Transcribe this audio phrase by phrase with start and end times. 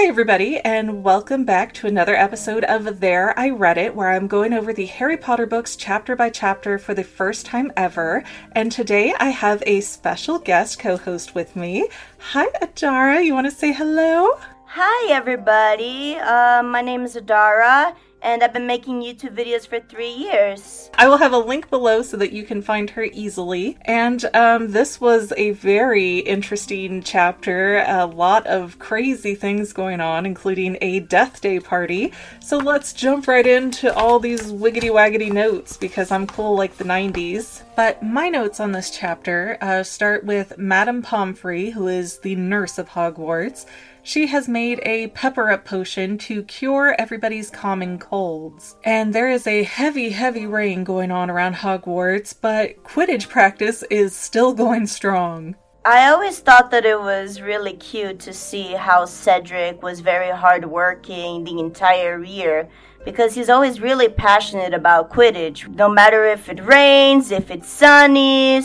[0.00, 4.28] Hi, everybody, and welcome back to another episode of There I Read It, where I'm
[4.28, 8.24] going over the Harry Potter books chapter by chapter for the first time ever.
[8.52, 11.86] And today I have a special guest co host with me.
[12.30, 13.22] Hi, Adara.
[13.22, 14.38] You want to say hello?
[14.68, 16.16] Hi, everybody.
[16.16, 20.90] Uh, my name is Adara, and I've been making YouTube videos for three years.
[20.94, 23.78] I will have a link below so that you can find her easily.
[23.82, 30.26] And um, this was a very interesting chapter, a lot of crazy things going on,
[30.26, 32.12] including a Death Day party.
[32.40, 36.84] So let's jump right into all these wiggity waggity notes because I'm cool like the
[36.84, 37.62] 90s.
[37.76, 42.78] But my notes on this chapter uh, start with Madame Pomfrey, who is the nurse
[42.78, 43.64] of Hogwarts.
[44.02, 48.76] She has made a pepper up potion to cure everybody's common colds.
[48.84, 54.14] And there is a heavy, heavy rain going on around Hogwarts, but Quidditch practice is
[54.14, 55.56] still going strong.
[55.84, 61.44] I always thought that it was really cute to see how Cedric was very hardworking
[61.44, 62.68] the entire year
[63.04, 65.66] because he's always really passionate about Quidditch.
[65.74, 68.58] No matter if it rains, if it's sunny,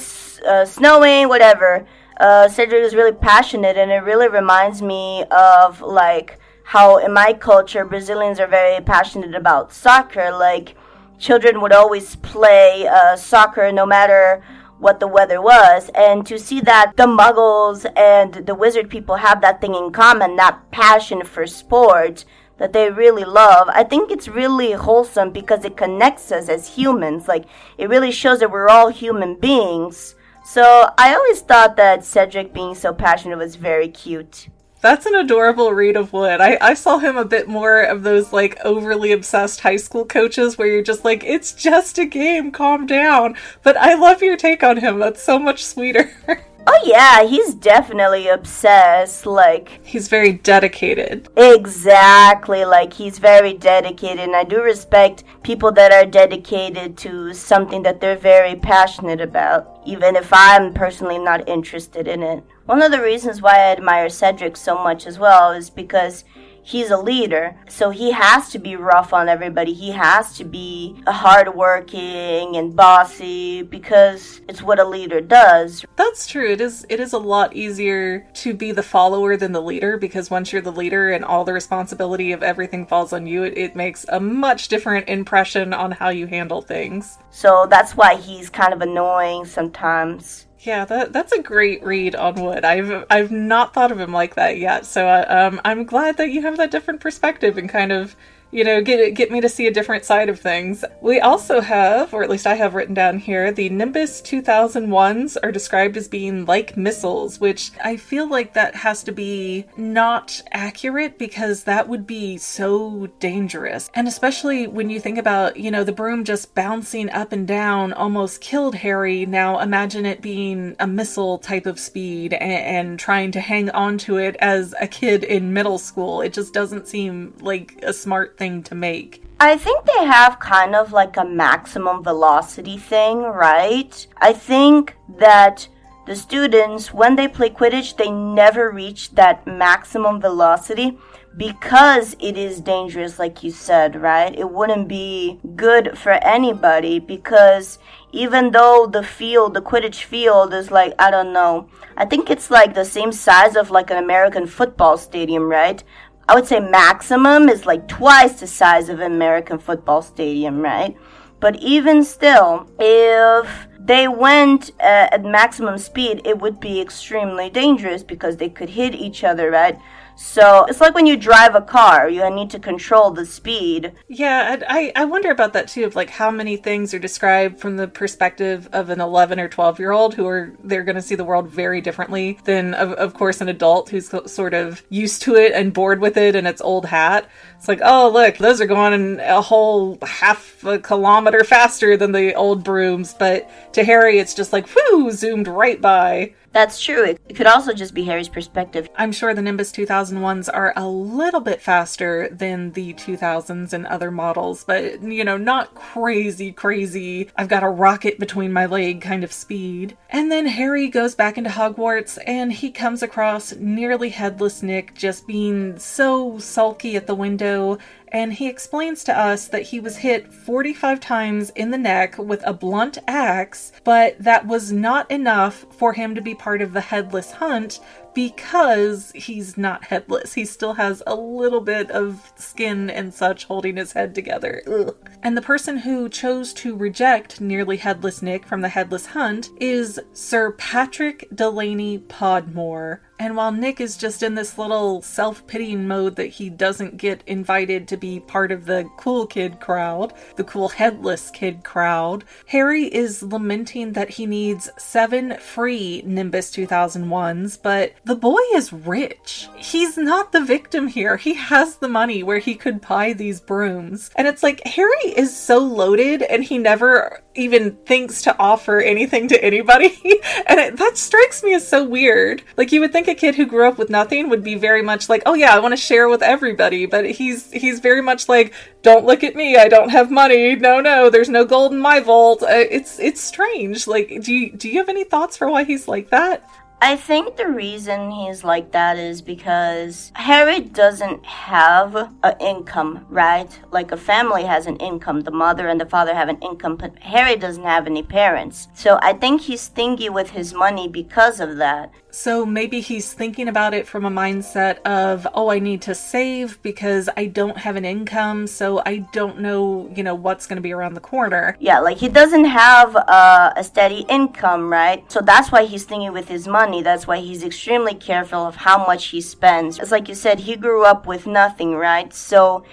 [0.46, 1.88] uh, snowing, whatever
[2.18, 7.34] uh, Cedric is really passionate, and it really reminds me of like how in my
[7.34, 10.32] culture Brazilians are very passionate about soccer.
[10.32, 10.76] Like
[11.20, 14.44] children would always play uh, soccer no matter
[14.80, 19.42] what the weather was, and to see that the Muggles and the Wizard people have
[19.42, 22.26] that thing in common, that passion for sport
[22.58, 23.68] that they really love.
[23.70, 27.28] I think it's really wholesome because it connects us as humans.
[27.28, 27.46] Like
[27.78, 30.15] it really shows that we're all human beings
[30.46, 34.48] so I always thought that Cedric being so passionate was very cute.
[34.82, 36.40] That's an adorable read of Wood.
[36.42, 40.60] I, I saw him a bit more of those like overly obsessed high school coaches
[40.60, 43.36] where you're just like, it's just a game, calm down.
[43.64, 45.00] But I love your take on him.
[45.00, 46.12] That's so much sweeter.
[46.68, 49.26] Oh yeah, he's definitely obsessed.
[49.26, 51.30] Like he's very dedicated.
[51.38, 57.84] Exactly, like he's very dedicated and I do respect people that are dedicated to something
[57.84, 62.44] that they're very passionate about, even if I'm personally not interested in it.
[62.66, 66.24] One of the reasons why I admire Cedric so much as well is because
[66.66, 69.72] he's a leader, so he has to be rough on everybody.
[69.72, 75.86] He has to be hardworking and bossy because it's what a leader does.
[75.96, 76.52] That's true.
[76.52, 76.86] It is.
[76.90, 80.62] It is a lot easier to be the follower than the leader because once you're
[80.62, 84.20] the leader and all the responsibility of everything falls on you, it, it makes a
[84.20, 87.20] much different impression on how you handle things.
[87.30, 90.48] So that's why he's kind of annoying sometimes.
[90.66, 92.66] Yeah, that that's a great read on Wood.
[92.66, 94.86] I've I've not thought of him like that yet.
[94.86, 98.16] So uh, um, I'm glad that you have that different perspective and kind of
[98.56, 100.86] you know, get get me to see a different side of things.
[101.02, 105.52] We also have, or at least I have written down here, the Nimbus 2001s are
[105.52, 111.20] described as being like missiles, which I feel like that has to be not accurate
[111.20, 113.92] because that would be so dangerous.
[113.94, 117.92] And especially when you think about, you know, the broom just bouncing up and down
[117.92, 119.26] almost killed Harry.
[119.26, 123.98] Now imagine it being a missile type of speed and, and trying to hang on
[123.98, 126.22] to it as a kid in middle school.
[126.22, 129.24] It just doesn't seem like a smart thing to make.
[129.40, 134.08] I think they have kind of like a maximum velocity thing, right?
[134.18, 135.68] I think that
[136.08, 140.98] the students, when they play Quidditch, they never reach that maximum velocity
[141.38, 144.34] because it is dangerous, like you said, right?
[144.38, 147.78] It wouldn't be good for anybody because
[148.12, 151.68] even though the field, the Quidditch field, is like, I don't know,
[151.98, 155.84] I think it's like the same size of like an American football stadium, right?
[156.28, 160.98] I would say maximum is like twice the size of an American football stadium, right?
[161.40, 168.02] But even still, if they went uh, at maximum speed, it would be extremely dangerous
[168.02, 169.78] because they could hit each other, right?
[170.16, 173.94] So it's like when you drive a car, you need to control the speed.
[174.08, 177.78] Yeah, I, I wonder about that too, of like how many things are described from
[177.78, 181.16] the perspective of an 11 or 12 year old who are, they're going to see
[181.16, 185.36] the world very differently than, of, of course, an adult who's sort of used to
[185.36, 187.30] it and bored with it and its old hat.
[187.58, 192.34] It's like, oh, look, those are going a whole half a kilometer faster than the
[192.36, 193.14] old brooms.
[193.14, 196.34] But to Harry, it's just like, whoo, zoomed right by.
[196.56, 197.04] That's true.
[197.04, 198.88] It could also just be Harry's perspective.
[198.96, 204.10] I'm sure the Nimbus 2001s are a little bit faster than the 2000s and other
[204.10, 207.30] models, but you know, not crazy, crazy.
[207.36, 209.98] I've got a rocket between my leg kind of speed.
[210.10, 215.28] And then Harry goes back into Hogwarts and he comes across nearly headless Nick just
[215.28, 217.80] being so sulky at the window
[218.16, 222.42] and he explains to us that he was hit 45 times in the neck with
[222.48, 226.80] a blunt axe, but that was not enough for him to be part of the
[226.80, 227.82] headless hunt
[228.14, 230.34] because he's not headless.
[230.34, 234.64] He still has a little bit of skin and such holding his head together.
[234.66, 234.96] Ugh.
[235.22, 240.00] And the person who chose to reject nearly headless Nick from the headless hunt is
[240.14, 243.02] Sir Patrick Delaney Podmore.
[243.18, 247.24] And while Nick is just in this little self pitying mode that he doesn't get
[247.26, 252.86] invited to be part of the cool kid crowd, the cool headless kid crowd, Harry
[252.86, 259.48] is lamenting that he needs seven free Nimbus 2001s, but the boy is rich.
[259.56, 261.16] He's not the victim here.
[261.16, 264.12] He has the money where he could buy these brooms.
[264.16, 269.28] And it's like Harry is so loaded and he never even thinks to offer anything
[269.28, 269.88] to anybody.
[270.48, 272.44] and it, that strikes me as so weird.
[272.58, 275.10] Like you would think a kid who grew up with nothing would be very much
[275.10, 278.54] like, "Oh yeah, I want to share with everybody." But he's he's very much like,
[278.82, 279.58] "Don't look at me.
[279.58, 280.56] I don't have money.
[280.56, 283.88] No, no, there's no gold in my vault." Uh, it's it's strange.
[283.88, 286.50] Like do you do you have any thoughts for why he's like that?
[286.86, 293.50] I think the reason he's like that is because Harry doesn't have an income, right?
[293.72, 295.22] Like a family has an income.
[295.22, 298.68] The mother and the father have an income, but Harry doesn't have any parents.
[298.76, 301.92] So I think he's stingy with his money because of that.
[302.18, 306.62] So maybe he's thinking about it from a mindset of, oh, I need to save
[306.62, 310.62] because I don't have an income, so I don't know, you know, what's going to
[310.62, 311.58] be around the corner.
[311.60, 315.04] Yeah, like he doesn't have uh, a steady income, right?
[315.12, 316.82] So that's why he's thinking with his money.
[316.82, 319.78] That's why he's extremely careful of how much he spends.
[319.78, 322.14] It's like you said, he grew up with nothing, right?
[322.14, 322.64] So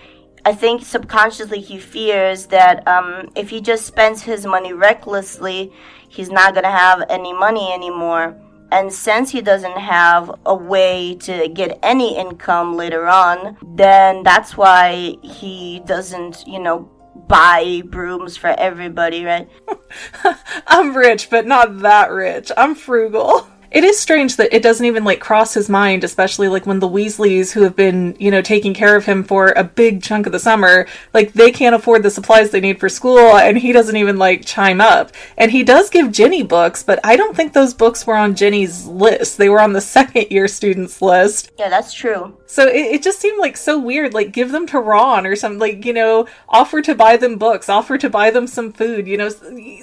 [0.45, 5.73] I think subconsciously he fears that um, if he just spends his money recklessly,
[6.09, 8.37] he's not going to have any money anymore.
[8.73, 14.57] And since he doesn't have a way to get any income later on, then that's
[14.57, 16.91] why he doesn't, you know,
[17.29, 19.47] buy brooms for everybody, right?
[20.67, 22.51] I'm rich, but not that rich.
[22.57, 23.47] I'm frugal.
[23.73, 26.89] It is strange that it doesn't even like cross his mind, especially like when the
[26.89, 30.33] Weasleys, who have been, you know, taking care of him for a big chunk of
[30.33, 33.97] the summer, like they can't afford the supplies they need for school, and he doesn't
[33.97, 35.13] even like chime up.
[35.39, 38.87] And he does give Ginny books, but I don't think those books were on Ginny's
[38.87, 39.39] list.
[39.39, 41.51] They were on the second year students list.
[41.59, 42.37] Yeah, that's true.
[42.45, 44.13] So it, it just seemed like so weird.
[44.13, 45.59] Like give them to Ron or something.
[45.59, 49.07] Like you know, offer to buy them books, offer to buy them some food.
[49.07, 49.31] You know,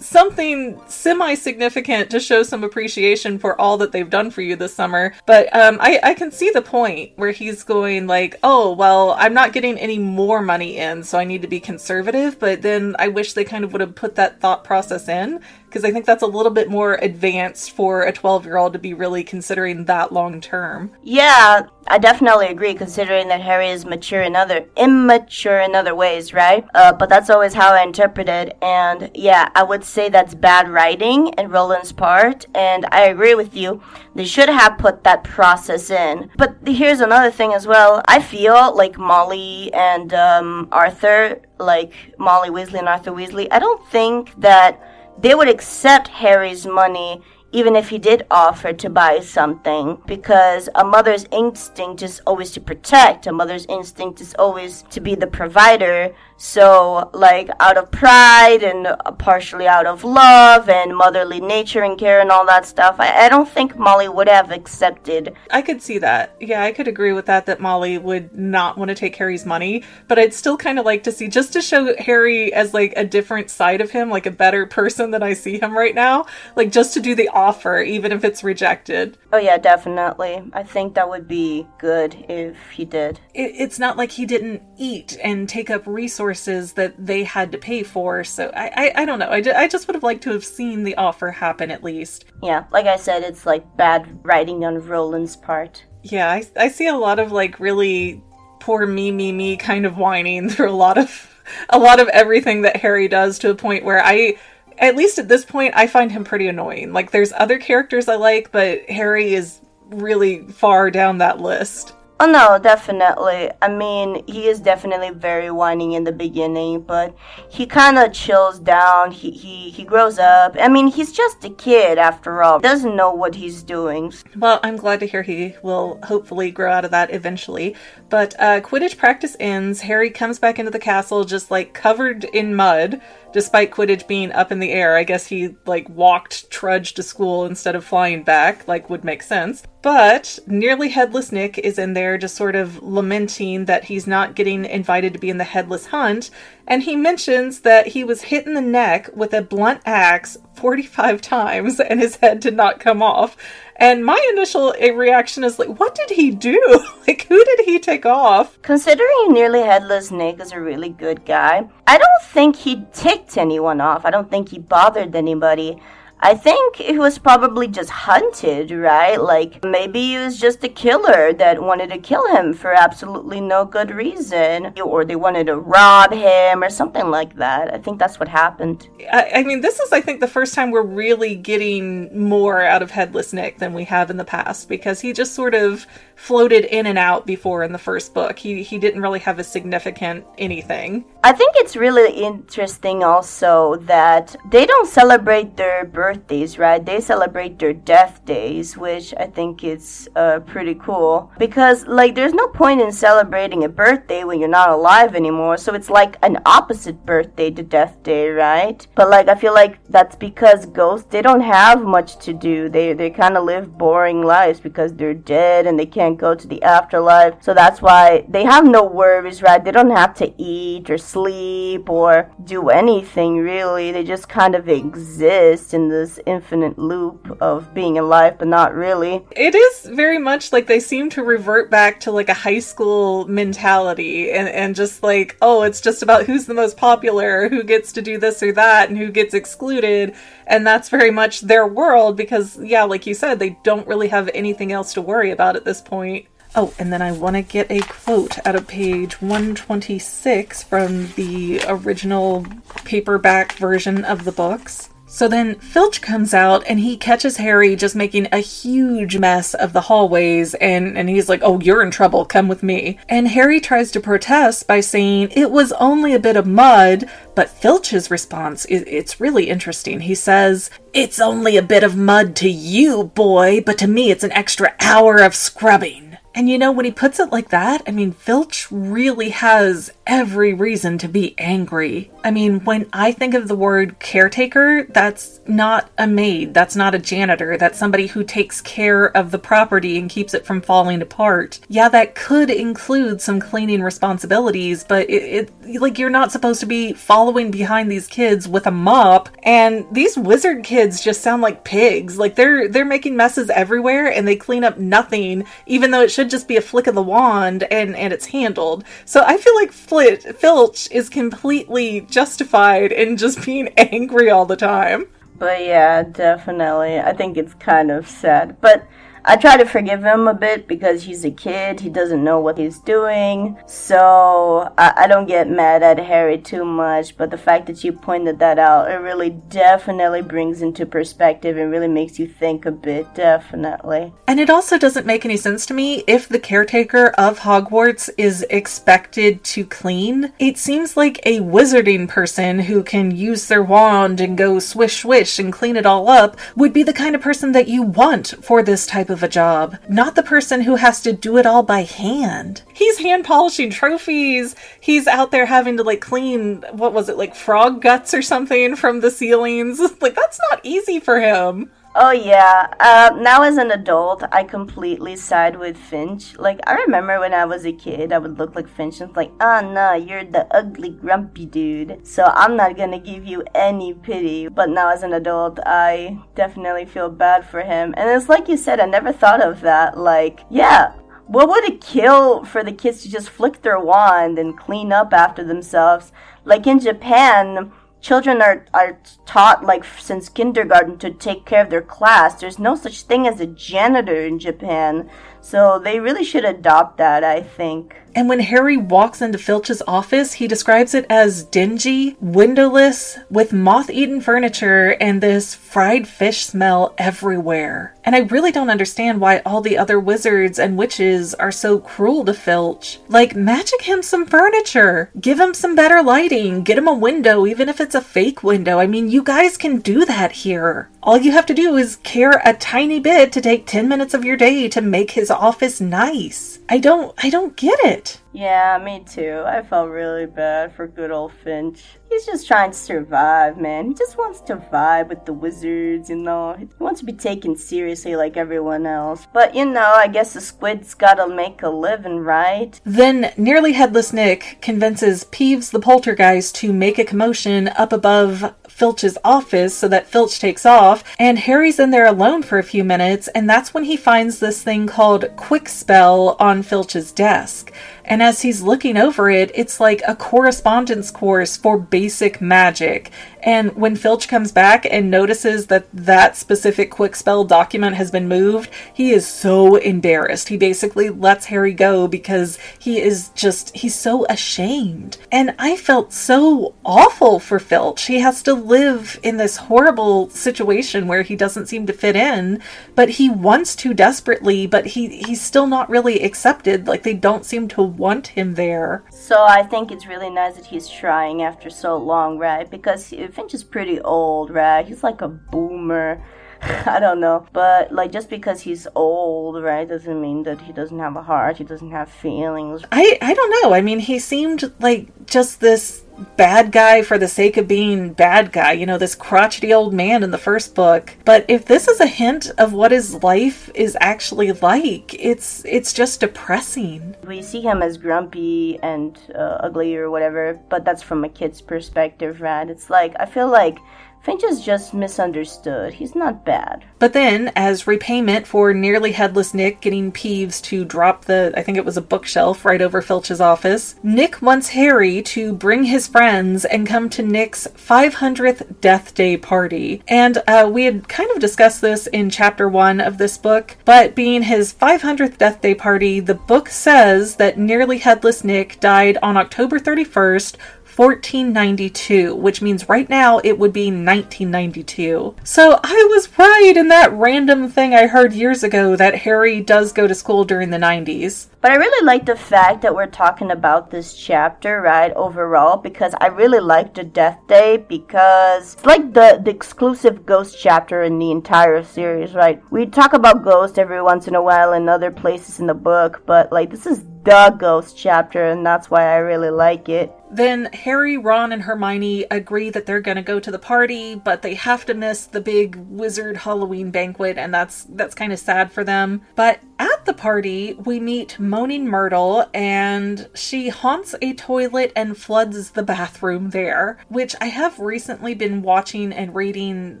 [0.02, 4.74] something semi significant to show some appreciation for all that they've done for you this
[4.74, 5.14] summer.
[5.26, 9.34] But um, I, I can see the point where he's going like, oh, well, I'm
[9.34, 12.38] not getting any more money in, so I need to be conservative.
[12.38, 15.84] But then I wish they kind of would have put that thought process in because
[15.84, 18.94] I think that's a little bit more advanced for a 12 year old to be
[18.94, 20.90] really considering that long term.
[21.02, 26.32] Yeah, I definitely agree, considering that Harry is mature in other immature in other ways,
[26.32, 26.66] right?
[26.74, 30.68] Uh, but that's always how I interpret it, and yeah, I would say that's bad
[30.68, 33.82] writing in Rowling's part, and I agree with you.
[34.14, 36.30] They should have put that process in.
[36.36, 38.02] But here's another thing as well.
[38.08, 43.86] I feel like Molly and um, Arthur, like Molly Weasley and Arthur Weasley, I don't
[43.90, 44.80] think that
[45.20, 50.84] they would accept Harry's money even if he did offer to buy something because a
[50.84, 53.26] mother's instinct is always to protect.
[53.26, 58.86] A mother's instinct is always to be the provider so, like, out of pride and
[59.18, 63.28] partially out of love and motherly nature and care and all that stuff, I, I,
[63.28, 65.34] don't think Molly would have accepted.
[65.50, 66.36] I could see that.
[66.38, 69.82] Yeah, I could agree with that, that Molly would not want to take Harry's money.
[70.06, 73.04] But I'd still kind of like to see, just to show Harry as, like, a
[73.04, 76.70] different side of him, like a better person than I see him right now, like,
[76.70, 79.18] just to do the offer, even if it's rejected.
[79.32, 80.40] Oh, yeah, definitely.
[80.52, 83.18] I think that would be good if he did.
[83.34, 87.50] It, it's not like he didn't eat and take up resources resources that they had
[87.52, 88.22] to pay for.
[88.22, 89.30] So I, I, I don't know.
[89.30, 92.26] I, I just would have liked to have seen the offer happen at least.
[92.42, 95.84] Yeah, like I said, it's like bad writing on Rowling's part.
[96.02, 98.22] Yeah, I, I see a lot of like really
[98.60, 101.34] poor me, me, me kind of whining through a lot of
[101.70, 104.36] a lot of everything that Harry does to a point where I
[104.76, 106.92] at least at this point I find him pretty annoying.
[106.92, 111.94] Like there's other characters I like, but Harry is really far down that list.
[112.20, 113.48] Oh no, definitely.
[113.62, 117.14] I mean, he is definitely very whining in the beginning, but
[117.48, 119.12] he kind of chills down.
[119.12, 120.56] He, he he grows up.
[120.58, 122.58] I mean, he's just a kid after all.
[122.58, 124.12] Doesn't know what he's doing.
[124.36, 127.76] Well, I'm glad to hear he will hopefully grow out of that eventually.
[128.08, 129.82] But uh, Quidditch practice ends.
[129.82, 133.00] Harry comes back into the castle just like covered in mud
[133.32, 137.44] despite Quidditch being up in the air, I guess he like walked, trudged to school
[137.44, 139.62] instead of flying back, like would make sense.
[139.80, 144.34] But nearly headless Nick is in there there just sort of lamenting that he's not
[144.34, 146.30] getting invited to be in the headless hunt.
[146.66, 151.20] And he mentions that he was hit in the neck with a blunt axe 45
[151.20, 153.36] times and his head did not come off.
[153.76, 156.84] And my initial reaction is like, what did he do?
[157.06, 158.60] like, who did he take off?
[158.62, 163.80] Considering Nearly Headless Nick is a really good guy, I don't think he ticked anyone
[163.80, 164.04] off.
[164.04, 165.80] I don't think he bothered anybody.
[166.20, 169.16] I think he was probably just hunted, right?
[169.16, 173.64] Like maybe he was just a killer that wanted to kill him for absolutely no
[173.64, 177.72] good reason, or they wanted to rob him or something like that.
[177.72, 178.88] I think that's what happened.
[179.12, 182.82] I, I mean, this is, I think, the first time we're really getting more out
[182.82, 185.86] of Headless Nick than we have in the past because he just sort of
[186.18, 188.38] floated in and out before in the first book.
[188.38, 191.04] He he didn't really have a significant anything.
[191.22, 196.84] I think it's really interesting also that they don't celebrate their birthdays, right?
[196.84, 202.34] They celebrate their death days, which I think is uh, pretty cool because like there's
[202.34, 205.56] no point in celebrating a birthday when you're not alive anymore.
[205.56, 208.84] So it's like an opposite birthday to death day, right?
[208.96, 212.68] But like I feel like that's because ghosts they don't have much to do.
[212.68, 216.46] They they kind of live boring lives because they're dead and they can't go to
[216.46, 217.42] the afterlife.
[217.42, 219.62] So that's why they have no worries, right?
[219.62, 223.92] They don't have to eat or sleep or do anything really.
[223.92, 229.24] They just kind of exist in this infinite loop of being alive, but not really.
[229.32, 233.26] It is very much like they seem to revert back to like a high school
[233.26, 237.92] mentality and, and just like, oh, it's just about who's the most popular, who gets
[237.92, 240.14] to do this or that, and who gets excluded.
[240.48, 244.30] And that's very much their world because, yeah, like you said, they don't really have
[244.32, 246.26] anything else to worry about at this point.
[246.56, 251.60] Oh, and then I want to get a quote out of page 126 from the
[251.68, 252.46] original
[252.84, 254.88] paperback version of the books.
[255.10, 259.72] So then Filch comes out and he catches Harry just making a huge mess of
[259.72, 262.98] the hallways and, and he's like, Oh, you're in trouble, come with me.
[263.08, 267.48] And Harry tries to protest by saying it was only a bit of mud, but
[267.48, 270.00] Filch's response is it's really interesting.
[270.00, 274.24] He says, It's only a bit of mud to you, boy, but to me it's
[274.24, 276.08] an extra hour of scrubbing.
[276.34, 280.54] And you know, when he puts it like that, I mean, Filch really has every
[280.54, 282.12] reason to be angry.
[282.28, 286.94] I mean, when I think of the word caretaker, that's not a maid, that's not
[286.94, 291.00] a janitor, that's somebody who takes care of the property and keeps it from falling
[291.00, 291.58] apart.
[291.68, 295.22] Yeah, that could include some cleaning responsibilities, but it,
[295.64, 299.30] it like you're not supposed to be following behind these kids with a mop.
[299.42, 302.18] And these wizard kids just sound like pigs.
[302.18, 306.28] Like they're they're making messes everywhere and they clean up nothing, even though it should
[306.28, 308.84] just be a flick of the wand and and it's handled.
[309.06, 314.56] So I feel like Flit, Filch is completely justified in just being angry all the
[314.56, 315.06] time.
[315.38, 316.98] But yeah, definitely.
[316.98, 318.60] I think it's kind of sad.
[318.60, 318.84] But
[319.24, 321.80] I try to forgive him a bit because he's a kid.
[321.80, 323.58] He doesn't know what he's doing.
[323.66, 327.16] So I, I, don't get mad at Harry too much.
[327.16, 331.70] But the fact that you pointed that out, it really definitely brings into perspective and
[331.70, 333.14] really makes you think a bit.
[333.14, 334.12] Definitely.
[334.26, 338.44] And it also doesn't make any sense to me if the caretaker of Hogwarts is
[338.50, 340.32] expected to clean.
[340.38, 345.38] It seems like a wizarding person who can use their wand and go swish swish
[345.38, 348.62] and clean it all up would be the kind of person that you want for
[348.62, 351.64] this type of of a job, not the person who has to do it all
[351.64, 352.62] by hand.
[352.72, 354.54] He's hand polishing trophies.
[354.80, 358.76] He's out there having to like clean, what was it, like frog guts or something
[358.76, 359.80] from the ceilings.
[360.00, 361.72] Like, that's not easy for him.
[362.00, 362.72] Oh yeah.
[362.78, 366.38] Uh, now as an adult, I completely side with Finch.
[366.38, 369.32] Like I remember when I was a kid, I would look like Finch and like,
[369.40, 372.06] oh no, you're the ugly, grumpy dude.
[372.06, 374.46] So I'm not gonna give you any pity.
[374.46, 377.94] But now as an adult, I definitely feel bad for him.
[377.96, 379.98] And it's like you said, I never thought of that.
[379.98, 380.92] Like, yeah,
[381.26, 385.12] what would it kill for the kids to just flick their wand and clean up
[385.12, 386.12] after themselves?
[386.44, 391.82] Like in Japan, children are, are taught like since kindergarten to take care of their
[391.82, 395.08] class there's no such thing as a janitor in japan.
[395.40, 400.32] So they really should adopt that i think and when Harry walks into Filch's office,
[400.32, 406.96] he describes it as dingy, windowless, with moth eaten furniture and this fried fish smell
[406.98, 407.94] everywhere.
[408.02, 412.24] And I really don't understand why all the other wizards and witches are so cruel
[412.24, 412.98] to Filch.
[413.06, 417.68] Like, magic him some furniture, give him some better lighting, get him a window, even
[417.68, 418.80] if it's a fake window.
[418.80, 420.88] I mean, you guys can do that here.
[421.08, 424.24] all you have to do is care a tiny bit to take 10 minutes of
[424.24, 426.58] your day to make his office nice.
[426.68, 428.07] I don't I don't get it.
[428.32, 429.42] Yeah, me too.
[429.46, 431.82] I felt really bad for good old Finch.
[432.08, 433.88] He's just trying to survive, man.
[433.88, 436.54] He just wants to vibe with the wizards, you know.
[436.58, 439.26] He wants to be taken seriously like everyone else.
[439.32, 442.80] But, you know, I guess the squib's gotta make a living, right?
[442.84, 449.18] Then nearly headless Nick convinces Peeves the poltergeist to make a commotion up above Filch's
[449.24, 453.28] office so that Filch takes off, and Harry's in there alone for a few minutes,
[453.28, 457.72] and that's when he finds this thing called Kwikspell on Filch's desk.
[458.08, 463.10] And as he's looking over it, it's like a correspondence course for basic magic.
[463.42, 468.70] And when Filch comes back and notices that that specific Kwikspell document has been moved,
[468.92, 470.48] he is so embarrassed.
[470.48, 475.18] He basically lets Harry go because he is just, he's so ashamed.
[475.30, 478.06] And I felt so awful for Filch.
[478.06, 482.60] He has to live in this horrible situation where he doesn't seem to fit in,
[482.94, 486.86] but he wants to desperately, but he, he's still not really accepted.
[486.86, 489.04] Like they don't seem to want him there.
[489.10, 492.68] So I think it's really nice that he's trying after so long, right?
[492.70, 494.86] Because Finch is pretty old, right?
[494.86, 496.22] He's like a boomer.
[496.62, 497.46] I don't know.
[497.52, 501.58] But like just because he's old, right, doesn't mean that he doesn't have a heart,
[501.58, 502.82] he doesn't have feelings.
[502.90, 503.74] I I don't know.
[503.74, 506.02] I mean, he seemed like just this
[506.36, 510.22] bad guy for the sake of being bad guy, you know, this crotchety old man
[510.22, 511.14] in the first book.
[511.24, 515.92] But if this is a hint of what his life is actually like, it's it's
[515.92, 517.14] just depressing.
[517.26, 521.60] We see him as grumpy and uh, ugly or whatever, but that's from a kid's
[521.60, 522.68] perspective, right?
[522.68, 523.78] It's like I feel like
[524.22, 525.94] Finch is just misunderstood.
[525.94, 526.84] He's not bad.
[526.98, 531.78] But then, as repayment for nearly headless Nick getting Peeves to drop the, I think
[531.78, 536.64] it was a bookshelf right over Filch's office, Nick wants Harry to bring his friends
[536.64, 540.02] and come to Nick's 500th Death Day party.
[540.08, 544.14] And uh, we had kind of discussed this in chapter one of this book, but
[544.14, 549.36] being his 500th Death Day party, the book says that nearly headless Nick died on
[549.36, 550.56] October 31st,
[550.98, 555.36] 1492, which means right now it would be 1992.
[555.44, 559.92] So I was right in that random thing I heard years ago that Harry does
[559.92, 561.46] go to school during the 90s.
[561.60, 566.14] But I really like the fact that we're talking about this chapter, right, overall, because
[566.20, 571.20] I really like the Death Day because it's like the, the exclusive ghost chapter in
[571.20, 572.60] the entire series, right?
[572.72, 576.22] We talk about ghosts every once in a while in other places in the book,
[576.26, 580.12] but like this is the ghost chapter, and that's why I really like it.
[580.30, 584.42] Then Harry, Ron, and Hermione agree that they're going to go to the party, but
[584.42, 588.72] they have to miss the big wizard Halloween banquet, and that's that's kind of sad
[588.72, 589.22] for them.
[589.34, 595.70] But at the party, we meet Moaning Myrtle, and she haunts a toilet and floods
[595.70, 596.98] the bathroom there.
[597.08, 600.00] Which I have recently been watching and reading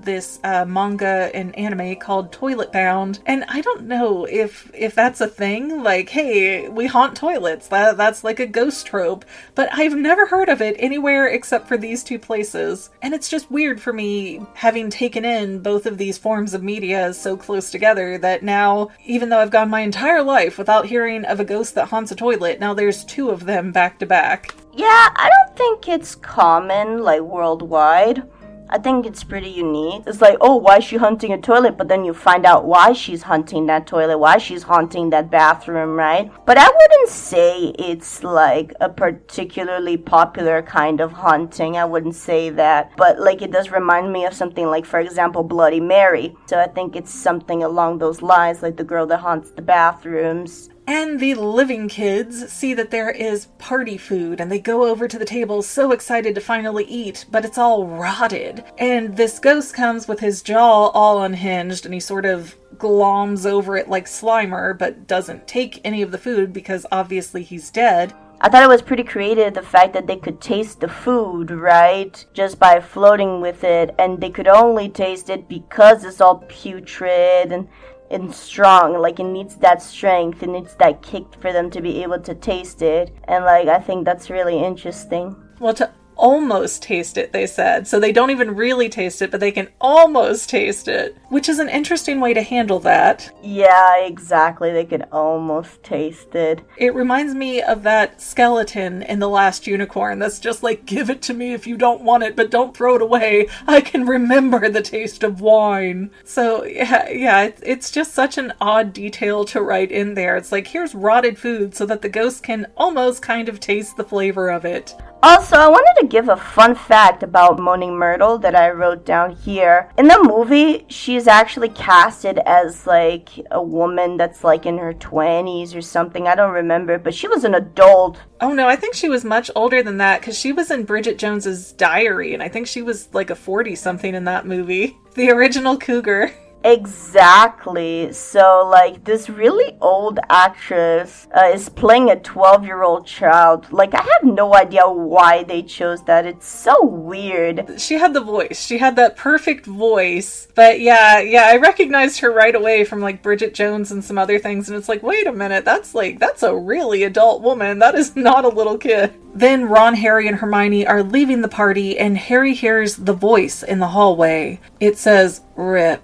[0.00, 5.20] this uh, manga and anime called Toilet Bound, and I don't know if if that's
[5.20, 5.82] a thing.
[5.82, 7.68] Like, hey, we haunt toilets.
[7.68, 11.76] That that's like a ghost trope, but I've never heard of it anywhere except for
[11.76, 16.18] these two places, and it's just weird for me having taken in both of these
[16.18, 20.58] forms of media so close together that now, even though I've gone my entire life
[20.58, 22.58] without hearing of a ghost that haunts a toilet.
[22.58, 24.56] Now there's two of them back to back.
[24.72, 28.28] Yeah, I don't think it's common, like worldwide.
[28.70, 30.02] I think it's pretty unique.
[30.06, 31.78] It's like, oh, why is she hunting a toilet?
[31.78, 35.90] But then you find out why she's hunting that toilet, why she's haunting that bathroom,
[35.96, 36.30] right?
[36.44, 41.76] But I wouldn't say it's like a particularly popular kind of haunting.
[41.78, 42.92] I wouldn't say that.
[42.96, 46.36] But like, it does remind me of something like, for example, Bloody Mary.
[46.46, 50.70] So I think it's something along those lines, like the girl that haunts the bathrooms.
[50.88, 55.18] And the living kids see that there is party food and they go over to
[55.18, 58.64] the table so excited to finally eat, but it's all rotted.
[58.78, 63.76] And this ghost comes with his jaw all unhinged and he sort of gloms over
[63.76, 68.14] it like Slimer, but doesn't take any of the food because obviously he's dead.
[68.40, 72.24] I thought it was pretty creative the fact that they could taste the food, right?
[72.32, 77.52] Just by floating with it, and they could only taste it because it's all putrid
[77.52, 77.68] and
[78.10, 78.98] and strong.
[78.98, 82.34] Like it needs that strength, it needs that kick for them to be able to
[82.34, 83.14] taste it.
[83.24, 85.36] And like I think that's really interesting.
[85.60, 87.86] Well, to almost taste it, they said.
[87.86, 91.58] So they don't even really taste it, but they can almost taste it, which is
[91.58, 93.30] an interesting way to handle that.
[93.42, 94.72] Yeah, exactly.
[94.72, 96.60] They can almost taste it.
[96.76, 101.22] It reminds me of that skeleton in The Last Unicorn that's just like, give it
[101.22, 103.48] to me if you don't want it, but don't throw it away.
[103.66, 106.10] I can remember the taste of wine.
[106.24, 110.36] So, yeah, yeah it's just such an odd detail to write in there.
[110.36, 114.04] It's like, here's rotted food so that the ghost can almost kind of taste the
[114.04, 114.94] flavor of it.
[115.22, 119.34] Also, I wanted to give a fun fact about Moaning Myrtle that I wrote down
[119.34, 119.90] here.
[119.98, 125.74] In the movie, she's actually casted as like a woman that's like in her 20s
[125.74, 126.26] or something.
[126.26, 128.18] I don't remember, but she was an adult.
[128.40, 131.18] Oh no, I think she was much older than that because she was in Bridget
[131.18, 134.96] Jones's Diary, and I think she was like a 40 something in that movie.
[135.18, 136.32] The original Cougar.
[136.64, 138.12] Exactly.
[138.12, 143.72] So, like, this really old actress uh, is playing a 12 year old child.
[143.72, 146.26] Like, I have no idea why they chose that.
[146.26, 147.80] It's so weird.
[147.80, 148.64] She had the voice.
[148.64, 150.48] She had that perfect voice.
[150.54, 154.38] But yeah, yeah, I recognized her right away from like Bridget Jones and some other
[154.38, 154.68] things.
[154.68, 157.78] And it's like, wait a minute, that's like, that's a really adult woman.
[157.78, 159.14] That is not a little kid.
[159.34, 163.78] Then Ron, Harry, and Hermione are leaving the party, and Harry hears the voice in
[163.78, 164.58] the hallway.
[164.80, 166.02] It says, Rip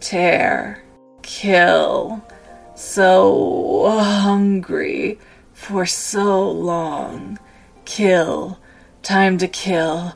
[0.00, 0.82] tear,
[1.22, 2.24] kill.
[2.74, 5.18] So hungry
[5.52, 7.38] for so long.
[7.84, 8.58] Kill.
[9.02, 10.14] Time to kill.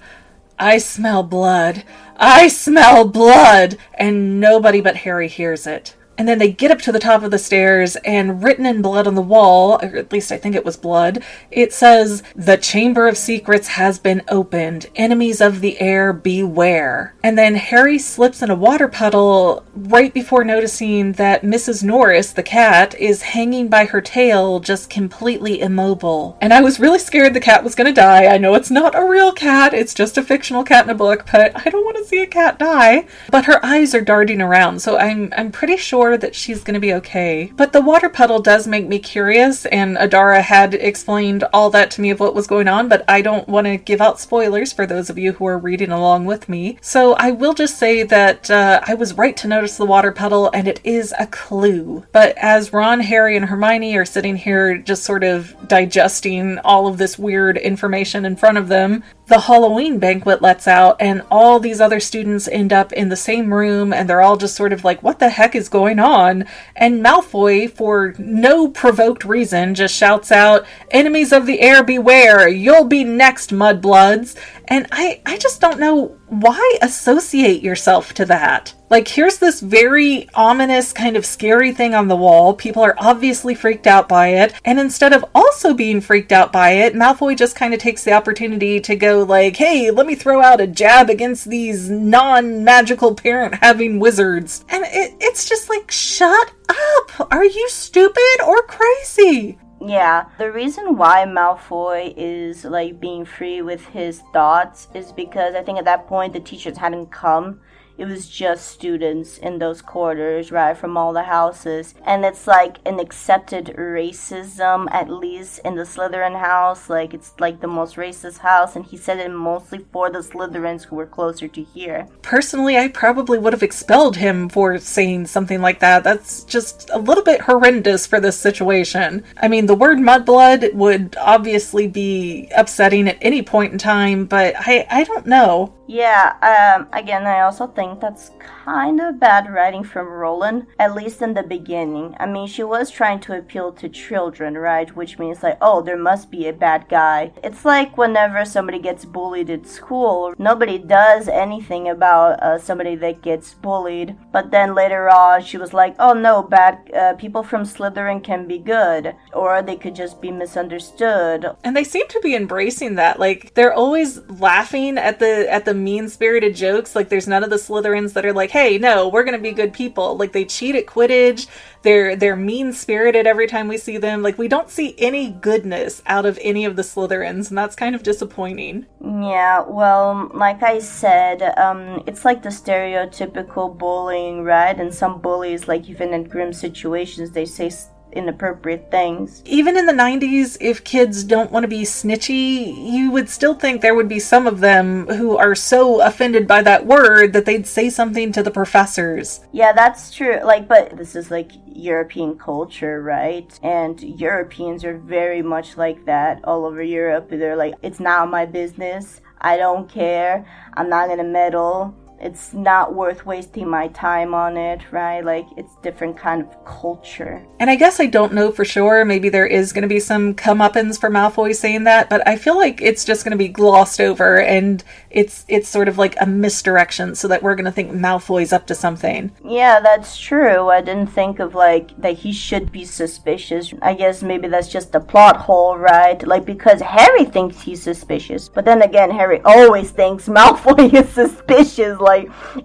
[0.59, 1.85] I smell blood.
[2.17, 3.79] I smell blood!
[3.95, 5.97] And nobody but Harry hears it.
[6.19, 9.07] And then they get up to the top of the stairs, and written in blood
[9.07, 13.09] on the wall, or at least I think it was blood, it says, The Chamber
[13.09, 14.87] of Secrets has been opened.
[14.95, 17.15] Enemies of the heir, beware.
[17.23, 21.83] And then Harry slips in a water puddle right before noticing that Mrs.
[21.83, 26.37] Norris, the cat, is hanging by her tail, just completely immobile.
[26.41, 28.27] And I was really scared the cat was going to die.
[28.27, 31.27] I know it's not a real cat, it's just a fictional cat in a book,
[31.33, 33.07] but I don't want to see a cat die.
[33.31, 36.75] But her eyes are darting around, so I'm, I'm pretty sure sure that she's going
[36.75, 37.53] to be okay.
[37.57, 42.01] But the water puddle does make me curious, and Adara had explained all that to
[42.01, 44.85] me of what was going on, but I don't want to give out spoilers for
[44.85, 46.77] those of you who are reading along with me.
[46.81, 50.51] So I will just say that uh, I was right to notice the water puddle,
[50.53, 52.05] and it is a clue.
[52.11, 56.99] But as Ron, Harry, and Hermione are sitting here just sort of digesting all of
[56.99, 61.81] this weird information in front of them, the Halloween banquet lets out, and all these
[61.81, 65.03] other students end up in the same room, and they're all just sort of like,
[65.03, 66.45] what the heck is going on?
[66.77, 72.47] And Malfoy, for no provoked reason, just shouts out, Enemies of the heir beware!
[72.47, 74.37] You'll be next, mudbloods!
[74.69, 78.73] And I, I just don't know why associate yourself to that.
[78.89, 82.55] Like, here's this very ominous, kind of scary thing on the wall.
[82.55, 84.55] People are obviously freaked out by it.
[84.65, 88.13] And instead of also being freaked out by it, Malfoy just kind of takes the
[88.13, 93.15] opportunity to go, like, hey, let me throw out a jab against these non magical
[93.15, 94.65] parent having wizards.
[94.71, 97.29] And it, it's just like, shut up!
[97.31, 99.59] Are you stupid or crazy?
[99.85, 105.63] Yeah, the reason why Malfoy is like being free with his thoughts is because I
[105.63, 107.61] think at that point the teachers hadn't come
[107.99, 111.95] it was just students in those quarters, right, from all the houses.
[112.05, 116.89] And it's like an accepted racism, at least in the Slytherin house.
[116.89, 118.77] Like, it's like the most racist house.
[118.77, 122.09] And he said it mostly for the Slytherins who were closer to here.
[122.23, 126.05] Personally, I probably would have expelled him for saying something like that.
[126.05, 129.25] That's just a little bit horrendous for this situation.
[129.41, 134.55] I mean, the word mudblood would obviously be upsetting at any point in time, but
[134.59, 135.75] I, I don't know.
[135.87, 138.31] Yeah, um, again, I also think that's
[138.65, 142.15] kind of bad writing from Rowling, at least in the beginning.
[142.21, 144.95] I mean, she was trying to appeal to children, right?
[144.95, 147.33] Which means, like, oh, there must be a bad guy.
[147.43, 153.23] It's like whenever somebody gets bullied at school, nobody does anything about uh, somebody that
[153.23, 154.17] gets bullied.
[154.33, 158.47] But then later on, she was like, oh no, bad uh, people from Slytherin can
[158.47, 161.47] be good, or they could just be misunderstood.
[161.65, 163.19] And they seem to be embracing that.
[163.19, 166.95] Like, they're always laughing at the at the mean spirited jokes.
[166.95, 169.73] Like there's none of the Slytherins that are like, hey, no, we're gonna be good
[169.73, 170.17] people.
[170.17, 171.47] Like they cheat at Quidditch.
[171.83, 174.23] They're they're mean spirited every time we see them.
[174.23, 177.95] Like we don't see any goodness out of any of the Slytherins, and that's kind
[177.95, 178.87] of disappointing.
[179.01, 184.79] Yeah, well, like I said, um, it's like the stereotypical bullying, right?
[184.79, 187.71] And some bullies, like even in grim situations, they say
[188.13, 189.43] inappropriate things.
[189.45, 193.81] Even in the 90s, if kids don't want to be snitchy, you would still think
[193.81, 197.67] there would be some of them who are so offended by that word that they'd
[197.67, 199.41] say something to the professors.
[199.53, 200.41] Yeah, that's true.
[200.45, 203.59] Like, but this is like European culture, right?
[203.63, 207.29] And Europeans are very much like that all over Europe.
[207.31, 209.21] They're like, it's not my business.
[209.41, 210.47] I don't care.
[210.75, 215.25] I'm not gonna meddle it's not worth wasting my time on it, right?
[215.25, 217.45] Like it's different kind of culture.
[217.59, 219.05] And I guess I don't know for sure.
[219.05, 222.57] Maybe there is going to be some comeuppance for Malfoy saying that, but I feel
[222.57, 226.27] like it's just going to be glossed over, and it's it's sort of like a
[226.27, 229.33] misdirection, so that we're going to think Malfoy's up to something.
[229.45, 230.69] Yeah, that's true.
[230.69, 233.75] I didn't think of like that he should be suspicious.
[233.83, 236.25] I guess maybe that's just a plot hole, right?
[236.27, 241.99] Like because Harry thinks he's suspicious, but then again, Harry always thinks Malfoy is suspicious.
[241.99, 242.12] Like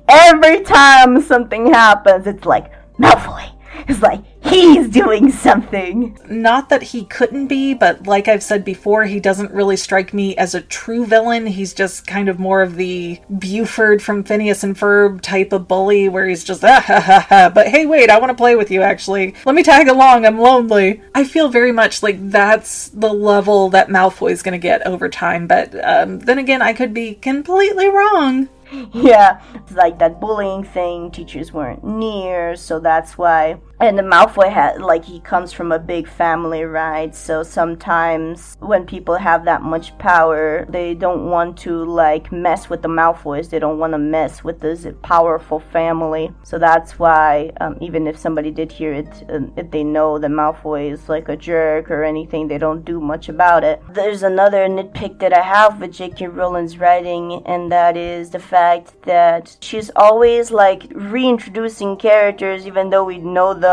[0.07, 3.51] every time something happens, it's like Malfoy
[3.87, 6.17] is like he's doing something.
[6.29, 10.35] Not that he couldn't be, but like I've said before, he doesn't really strike me
[10.37, 11.45] as a true villain.
[11.45, 16.09] He's just kind of more of the Buford from Phineas and Ferb type of bully
[16.09, 17.51] where he's just, ah, ha, ha, ha.
[17.53, 19.35] but hey, wait, I want to play with you actually.
[19.45, 21.01] Let me tag along, I'm lonely.
[21.13, 25.47] I feel very much like that's the level that Malfoy's going to get over time,
[25.47, 28.49] but um, then again, I could be completely wrong.
[28.93, 31.11] yeah, it's like that bullying thing.
[31.11, 33.59] Teachers weren't near, so that's why.
[33.79, 37.13] And the Malfoy had like he comes from a big family, right?
[37.15, 42.81] So sometimes when people have that much power, they don't want to like mess with
[42.81, 43.49] the Malfoys.
[43.49, 46.31] They don't want to mess with this powerful family.
[46.43, 50.31] So that's why um, even if somebody did hear it, uh, if they know that
[50.31, 53.81] Malfoy is like a jerk or anything, they don't do much about it.
[53.91, 56.27] There's another nitpick that I have with J.K.
[56.27, 60.81] Rowling's writing, and that is the fact fact that she's always like
[61.15, 63.66] reintroducing characters even though we know them.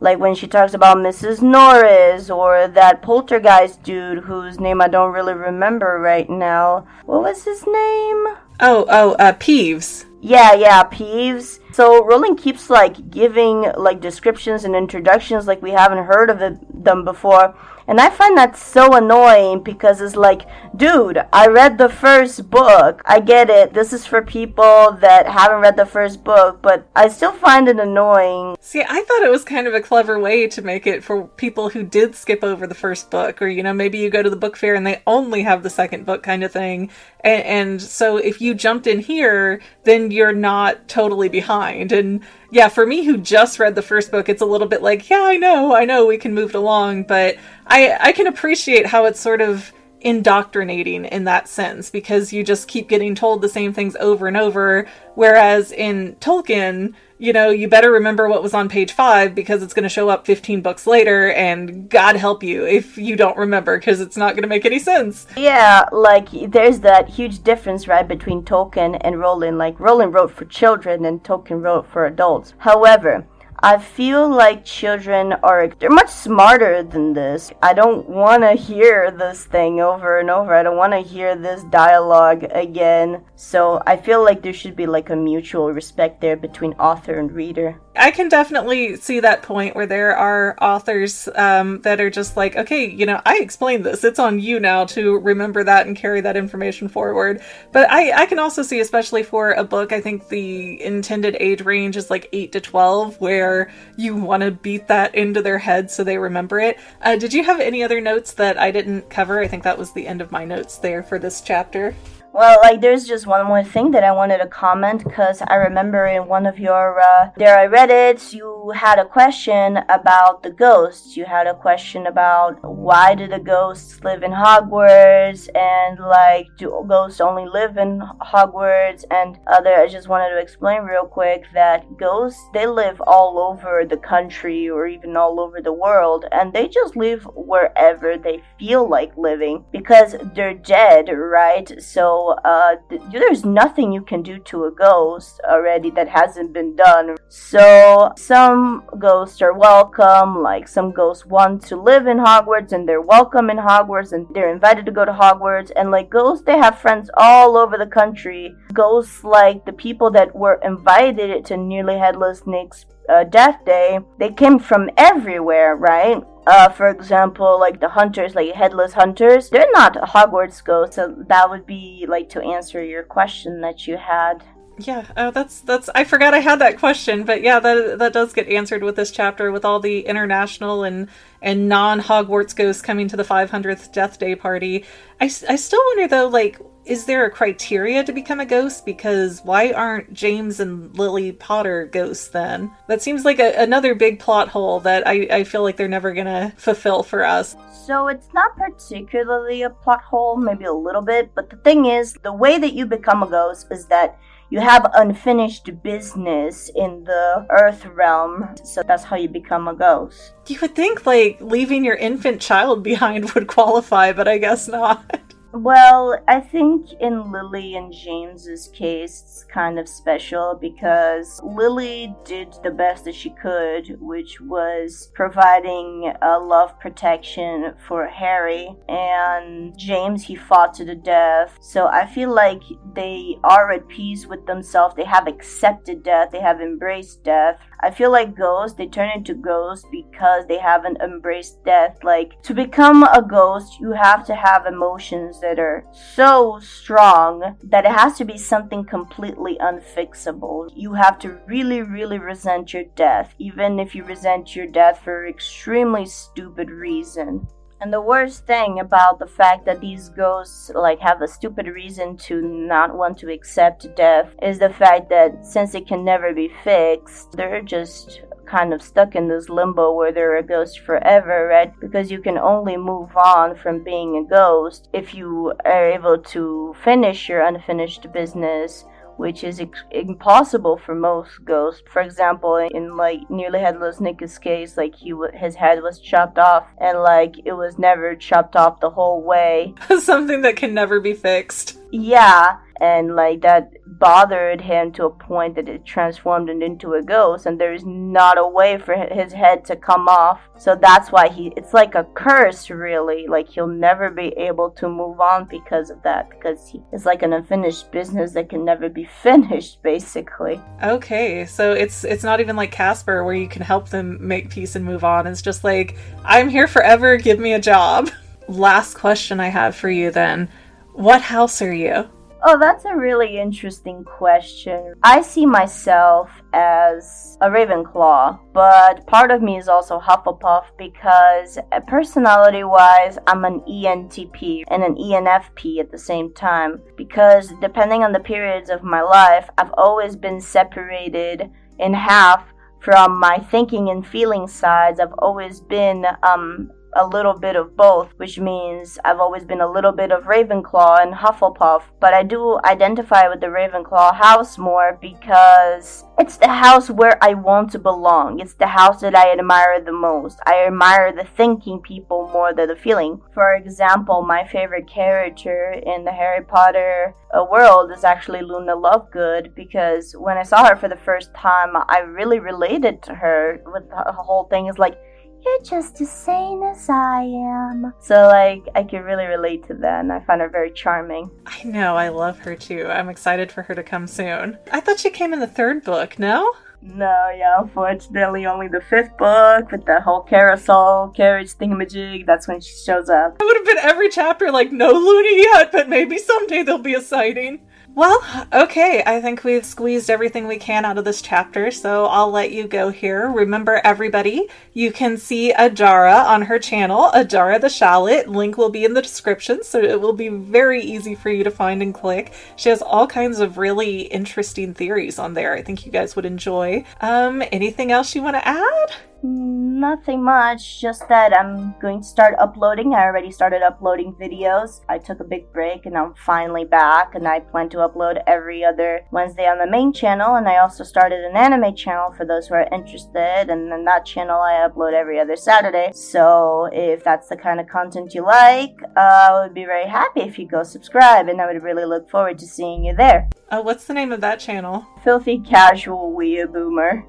[0.00, 1.42] Like when she talks about Mrs.
[1.42, 6.86] Norris or that poltergeist dude whose name I don't really remember right now.
[7.04, 8.26] What was his name?
[8.60, 10.06] Oh, oh, uh, Peeves.
[10.20, 11.60] Yeah, yeah, Peeves.
[11.72, 16.84] So Rowling keeps like giving like descriptions and introductions like we haven't heard of it,
[16.84, 17.54] them before.
[17.90, 20.42] And I find that so annoying because it's like,
[20.76, 23.02] dude, I read the first book.
[23.04, 23.74] I get it.
[23.74, 27.80] This is for people that haven't read the first book, but I still find it
[27.80, 28.56] annoying.
[28.60, 31.70] See, I thought it was kind of a clever way to make it for people
[31.70, 34.36] who did skip over the first book, or, you know, maybe you go to the
[34.36, 36.92] book fair and they only have the second book kind of thing.
[37.24, 41.90] And, and so if you jumped in here, then you're not totally behind.
[41.90, 45.08] And yeah, for me who just read the first book, it's a little bit like,
[45.08, 47.36] yeah, I know, I know we can move it along, but
[47.66, 52.68] I I can appreciate how it's sort of indoctrinating in that sense because you just
[52.68, 57.68] keep getting told the same things over and over whereas in Tolkien you know you
[57.68, 60.86] better remember what was on page 5 because it's going to show up 15 books
[60.86, 64.64] later and god help you if you don't remember because it's not going to make
[64.64, 65.26] any sense.
[65.36, 69.58] Yeah like there's that huge difference right between Tolkien and Rowling.
[69.58, 72.54] Like Rowling wrote for children and Tolkien wrote for adults.
[72.58, 73.26] However
[73.62, 77.52] I feel like children are they're much smarter than this.
[77.62, 80.54] I don't want to hear this thing over and over.
[80.54, 83.22] I don't want to hear this dialogue again.
[83.36, 87.30] So I feel like there should be like a mutual respect there between author and
[87.30, 87.78] reader.
[87.96, 92.54] I can definitely see that point where there are authors um, that are just like,
[92.54, 94.04] okay, you know, I explained this.
[94.04, 97.42] It's on you now to remember that and carry that information forward.
[97.72, 101.62] But I, I can also see, especially for a book, I think the intended age
[101.62, 105.90] range is like 8 to 12, where you want to beat that into their head
[105.90, 106.78] so they remember it.
[107.02, 109.40] Uh, did you have any other notes that I didn't cover?
[109.40, 111.96] I think that was the end of my notes there for this chapter.
[112.32, 116.06] Well, like there's just one more thing that I wanted to comment because I remember
[116.06, 120.50] in one of your uh, there I read it you had a question about the
[120.50, 121.16] ghosts.
[121.16, 126.84] You had a question about why do the ghosts live in Hogwarts and like do
[126.88, 129.74] ghosts only live in Hogwarts and other.
[129.74, 134.68] I just wanted to explain real quick that ghosts they live all over the country
[134.68, 139.64] or even all over the world and they just live wherever they feel like living
[139.72, 141.70] because they're dead, right?
[141.82, 146.76] So uh, th- there's nothing you can do to a ghost already that hasn't been
[146.76, 147.16] done.
[147.28, 148.59] So some
[148.98, 153.56] ghosts are welcome, like some ghosts want to live in Hogwarts and they're welcome in
[153.56, 155.70] Hogwarts and they're invited to go to Hogwarts.
[155.76, 158.54] And like ghosts, they have friends all over the country.
[158.72, 164.32] Ghosts like the people that were invited to Nearly Headless Nick's uh, death day, they
[164.32, 166.22] came from everywhere, right?
[166.46, 170.96] Uh, for example, like the hunters, like headless hunters, they're not Hogwarts ghosts.
[170.96, 174.42] So that would be like to answer your question that you had.
[174.80, 175.90] Yeah, oh, that's that's.
[175.94, 179.10] I forgot I had that question, but yeah, that that does get answered with this
[179.10, 181.08] chapter, with all the international and
[181.42, 184.84] and non Hogwarts ghosts coming to the 500th Death Day party.
[185.20, 188.86] I, I still wonder though, like, is there a criteria to become a ghost?
[188.86, 192.70] Because why aren't James and Lily Potter ghosts then?
[192.88, 196.12] That seems like a, another big plot hole that I, I feel like they're never
[196.12, 197.54] gonna fulfill for us.
[197.86, 202.14] So it's not particularly a plot hole, maybe a little bit, but the thing is,
[202.22, 204.18] the way that you become a ghost is that
[204.50, 208.54] you have unfinished business in the earth realm.
[208.64, 210.34] So that's how you become a ghost.
[210.48, 215.20] You would think like leaving your infant child behind would qualify, but I guess not.
[215.52, 222.54] Well, I think in Lily and James's case, it's kind of special because Lily did
[222.62, 230.24] the best that she could, which was providing a love protection for Harry, and James
[230.24, 231.58] he fought to the death.
[231.60, 232.62] So I feel like
[232.94, 234.94] they are at peace with themselves.
[234.94, 236.30] They have accepted death.
[236.30, 237.58] They have embraced death.
[237.82, 241.98] I feel like ghosts, they turn into ghosts because they haven't embraced death.
[242.02, 247.84] Like, to become a ghost, you have to have emotions that are so strong that
[247.84, 250.70] it has to be something completely unfixable.
[250.74, 255.26] You have to really, really resent your death, even if you resent your death for
[255.26, 257.46] extremely stupid reason.
[257.82, 262.14] And the worst thing about the fact that these ghosts like have a stupid reason
[262.28, 266.50] to not want to accept death is the fact that since it can never be
[266.62, 271.72] fixed, they're just kind of stuck in this limbo where they're a ghost forever, right?
[271.80, 276.74] Because you can only move on from being a ghost if you are able to
[276.84, 278.84] finish your unfinished business
[279.20, 281.82] which is ex- impossible for most ghosts.
[281.92, 286.64] For example, in like nearly headless Nick's case, like he his head was chopped off,
[286.78, 289.74] and like it was never chopped off the whole way.
[289.98, 291.78] Something that can never be fixed.
[291.92, 297.02] Yeah, and like that bothered him to a point that it transformed him into a
[297.02, 300.40] ghost and there's not a way for his head to come off.
[300.58, 303.26] So that's why he it's like a curse really.
[303.28, 307.22] Like he'll never be able to move on because of that because he, it's like
[307.22, 310.60] an unfinished business that can never be finished basically.
[310.82, 314.74] Okay so it's it's not even like casper where you can help them make peace
[314.74, 315.26] and move on.
[315.26, 318.10] It's just like i'm here forever give me a job.
[318.48, 320.48] Last question i have for you then.
[320.94, 322.08] What house are you
[322.42, 324.94] Oh, that's a really interesting question.
[325.02, 331.80] I see myself as a Ravenclaw, but part of me is also Hufflepuff because uh,
[331.86, 336.80] personality wise, I'm an ENTP and an ENFP at the same time.
[336.96, 342.46] Because depending on the periods of my life, I've always been separated in half
[342.80, 344.98] from my thinking and feeling sides.
[344.98, 349.70] I've always been um, a little bit of both, which means I've always been a
[349.70, 354.98] little bit of Ravenclaw and Hufflepuff, but I do identify with the Ravenclaw house more
[355.00, 358.40] because it's the house where I want to belong.
[358.40, 360.40] It's the house that I admire the most.
[360.46, 363.20] I admire the thinking people more than the feeling.
[363.32, 369.54] For example, my favorite character in the Harry Potter uh, world is actually Luna Lovegood
[369.54, 373.88] because when I saw her for the first time, I really related to her with
[373.88, 374.98] the whole thing is like
[375.44, 377.92] you're just as sane as I am.
[378.00, 381.30] So, like, I can really relate to that, and I find her very charming.
[381.46, 382.86] I know, I love her too.
[382.86, 384.58] I'm excited for her to come soon.
[384.72, 386.52] I thought she came in the third book, no?
[386.82, 392.24] No, yeah, unfortunately, only the fifth book with the whole carousel carriage thingamajig.
[392.24, 393.36] That's when she shows up.
[393.40, 396.94] It would have been every chapter like, no Loony yet, but maybe someday there'll be
[396.94, 397.66] a sighting.
[397.92, 398.22] Well,
[398.52, 402.52] okay, I think we've squeezed everything we can out of this chapter, so I'll let
[402.52, 403.28] you go here.
[403.28, 408.28] Remember, everybody, you can see Adara on her channel, Adara the Shallot.
[408.28, 411.50] Link will be in the description, so it will be very easy for you to
[411.50, 412.32] find and click.
[412.54, 415.54] She has all kinds of really interesting theories on there.
[415.54, 416.84] I think you guys would enjoy.
[417.00, 418.92] Um, anything else you want to add?
[419.22, 422.94] Nothing much, just that I'm going to start uploading.
[422.94, 424.80] I already started uploading videos.
[424.88, 428.64] I took a big break and I'm finally back, and I plan to upload every
[428.64, 430.36] other Wednesday on the main channel.
[430.36, 434.06] And I also started an anime channel for those who are interested, and in that
[434.06, 435.90] channel, I upload every other Saturday.
[435.92, 440.20] So if that's the kind of content you like, uh, I would be very happy
[440.20, 443.28] if you go subscribe, and I would really look forward to seeing you there.
[443.50, 444.86] Uh, what's the name of that channel?
[445.04, 447.04] Filthy Casual Weeaboomer.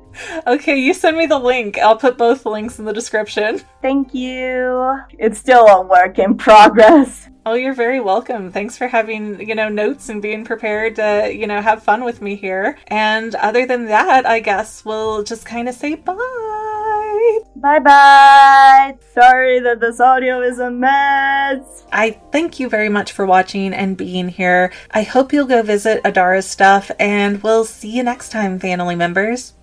[0.48, 1.78] Okay, you send me the link.
[1.78, 3.62] I'll put both links in the description.
[3.82, 5.00] Thank you.
[5.18, 7.30] It's still a work in progress.
[7.46, 8.52] Oh, you're very welcome.
[8.52, 12.22] Thanks for having, you know, notes and being prepared to, you know, have fun with
[12.22, 12.78] me here.
[12.88, 17.40] And other than that, I guess we'll just kind of say bye.
[17.56, 18.98] Bye bye.
[19.14, 21.86] Sorry that this audio is a mess.
[21.92, 24.72] I thank you very much for watching and being here.
[24.92, 29.54] I hope you'll go visit Adara's stuff, and we'll see you next time, family members.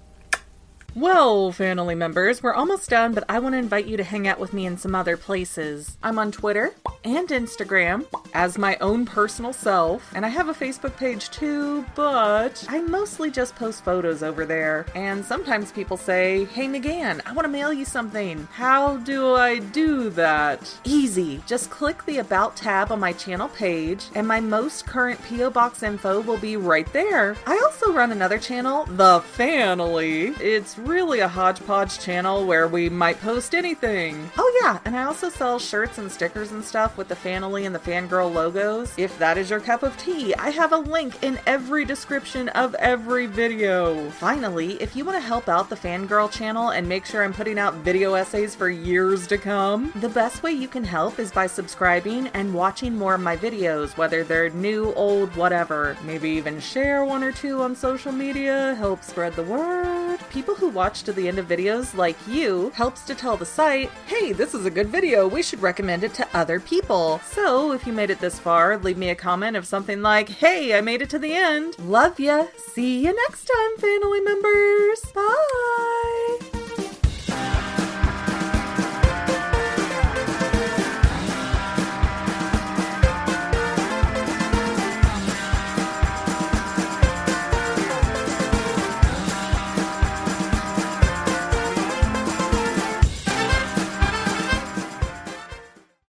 [0.94, 4.40] Well, family members, we're almost done, but I want to invite you to hang out
[4.40, 5.96] with me in some other places.
[6.02, 6.72] I'm on Twitter
[7.04, 12.64] and Instagram as my own personal self, and I have a Facebook page too, but
[12.68, 14.86] I mostly just post photos over there.
[14.94, 18.48] And sometimes people say, Hey McGann, I want to mail you something.
[18.52, 20.74] How do I do that?
[20.84, 21.42] Easy.
[21.46, 25.50] Just click the About tab on my channel page, and my most current P.O.
[25.50, 27.36] Box info will be right there.
[27.46, 30.28] I also run another channel, The Family.
[30.40, 34.30] It's really a hodgepodge channel where we might post anything.
[34.38, 37.74] Oh, yeah, and I also sell shirts and stickers and stuff with the Family and
[37.74, 38.92] the Fangirl logos.
[38.96, 42.74] If that is your cup of tea, I have a link in every description of
[42.76, 44.10] every video.
[44.10, 47.58] Finally, if you want to help out the Fangirl channel and make sure I'm putting
[47.58, 51.46] out video essays for years to come, the best way you can help is by
[51.46, 55.96] subscribing and watching more of my videos, whether they're new, old, whatever.
[56.04, 60.18] Maybe even share one or two on social media, help spread the word.
[60.30, 63.90] People who watch to the end of videos, like you, helps to tell the site,
[64.06, 67.18] hey, this is a good video, we should recommend it to other people.
[67.18, 70.74] So if you made it this far, leave me a comment of something like, hey,
[70.74, 71.78] I made it to the end.
[71.78, 72.46] Love ya.
[72.56, 75.02] See you next time, family members.
[75.14, 76.57] Bye.